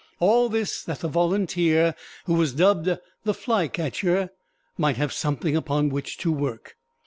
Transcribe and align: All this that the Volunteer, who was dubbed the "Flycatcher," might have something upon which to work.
All 0.19 0.49
this 0.49 0.81
that 0.85 1.01
the 1.01 1.07
Volunteer, 1.07 1.93
who 2.25 2.33
was 2.33 2.53
dubbed 2.53 2.89
the 3.23 3.33
"Flycatcher," 3.35 4.31
might 4.75 4.97
have 4.97 5.13
something 5.13 5.55
upon 5.55 5.89
which 5.89 6.17
to 6.17 6.31
work. 6.31 6.75